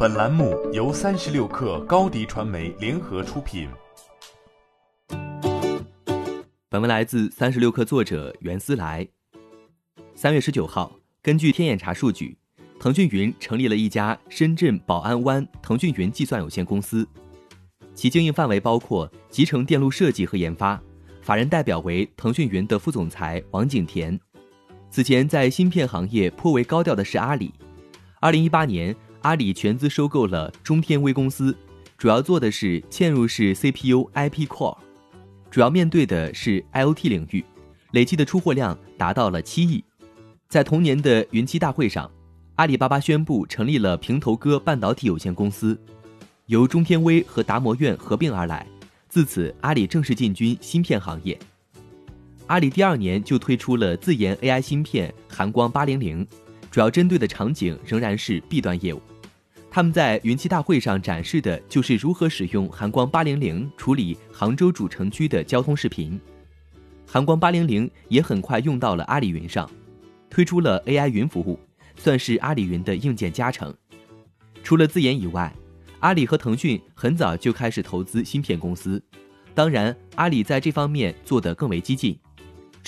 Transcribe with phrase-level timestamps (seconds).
[0.00, 3.68] 本栏目由三十六氪高低传媒联合出品。
[6.68, 9.04] 本文来自三十六氪作者袁思来。
[10.14, 12.38] 三月十九号，根据天眼查数据，
[12.78, 17.04] 腾讯云成立了一家深圳宝安湾腾讯云计算有限公司，
[17.92, 20.80] 其经营范围包括集成电路设计和研发。
[21.22, 24.16] 法人代表为腾讯云的副总裁王景田。
[24.90, 27.52] 此前在芯片行业颇为高调的是阿里。
[28.20, 28.94] 二零一八年。
[29.22, 31.56] 阿里全资收购了中天微公司，
[31.96, 34.76] 主要做的是嵌入式 CPU IP Core，
[35.50, 37.44] 主要面对的是 IoT 领域，
[37.90, 39.82] 累计的出货量达到了七亿。
[40.48, 42.10] 在同年的云栖大会上，
[42.54, 45.78] 阿里巴巴宣布成立了平头哥半导体有限公司，
[46.46, 48.66] 由中天微和达摩院合并而来。
[49.08, 51.38] 自此，阿里正式进军芯片行业。
[52.46, 56.26] 阿里第二年就推出了自研 AI 芯片寒光八零零。
[56.78, 59.02] 主要针对的场景仍然是 B 端业务。
[59.68, 66.20] 他们在云栖大会上展示的就是如何使用寒光八零零处理杭州主城区的交通视频。
[67.04, 69.68] 寒光八零零也很快用到了阿里云上，
[70.30, 71.58] 推出了 AI 云服务，
[71.96, 73.74] 算是阿里云的硬件加成。
[74.62, 75.52] 除了自研以外，
[75.98, 79.02] 阿里和腾讯很早就开始投资芯片公司，
[79.52, 82.16] 当然阿里在这方面做得更为激进。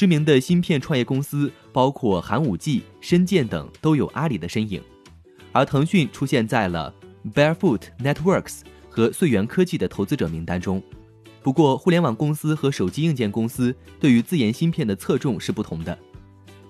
[0.00, 4.82] 知名的芯片创业公司包括寒武纪、深建等，都有阿里的身影。
[5.52, 6.90] 而腾讯出现在了
[7.34, 10.82] Barefoot Networks 和穗源科技的投资者名单中。
[11.42, 15.98] 不过，互联网公司和手机硬件公司对于自研芯片的侧重是不同的，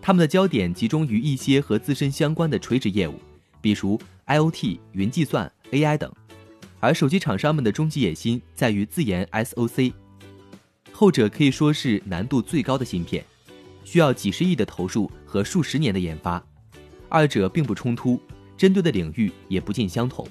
[0.03, 3.15] 他们的焦点集中于一些和自身相关的垂直业务，
[3.61, 6.12] 比如 IoT、云计算、AI 等。
[6.81, 9.92] 而手机厂商们的终极野心在于自研 SOC。
[11.01, 13.25] 后者可以说是难度最高的芯片，
[13.84, 16.45] 需要几十亿的投入和数十年的研发。
[17.09, 18.20] 二者并不冲突，
[18.55, 20.28] 针对的领域也不尽相同。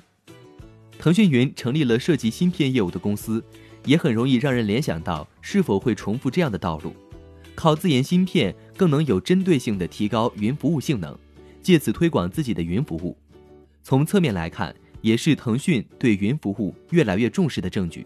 [0.99, 3.43] 腾讯云成立了涉及芯片业务的公司，
[3.83, 6.93] 也很容易让人联想到是否会重复这样的道路：
[7.55, 11.17] 靠自研芯片更能有针对性的提高云服务性能，
[11.63, 13.17] 借此推广自己的云服务。
[13.81, 18.05] 从侧面来看，也是腾讯对云服务越来越重视的证据。